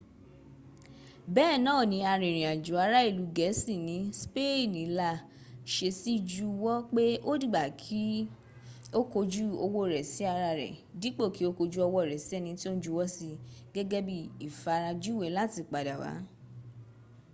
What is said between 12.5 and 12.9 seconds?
ti o n